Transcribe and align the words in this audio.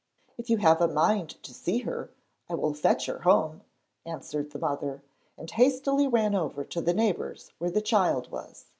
'If 0.35 0.49
you 0.49 0.57
have 0.57 0.81
a 0.81 0.87
mind 0.87 1.29
to 1.43 1.53
see 1.53 1.77
her, 1.81 2.09
I 2.49 2.55
will 2.55 2.73
fetch 2.73 3.05
her 3.05 3.19
home,' 3.19 3.61
answered 4.03 4.49
the 4.49 4.57
mother, 4.57 5.03
and 5.37 5.51
hastily 5.51 6.07
ran 6.07 6.33
over 6.33 6.63
to 6.63 6.81
the 6.81 6.91
neighbour's 6.95 7.51
where 7.59 7.69
the 7.69 7.81
child 7.81 8.31
was. 8.31 8.65